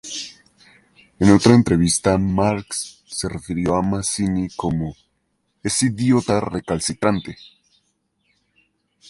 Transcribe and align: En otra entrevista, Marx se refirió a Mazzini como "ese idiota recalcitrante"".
En 1.19 1.29
otra 1.29 1.53
entrevista, 1.53 2.17
Marx 2.17 3.03
se 3.05 3.29
refirió 3.29 3.75
a 3.75 3.83
Mazzini 3.83 4.47
como 4.55 4.95
"ese 5.61 5.85
idiota 5.89 6.39
recalcitrante"". 6.41 7.37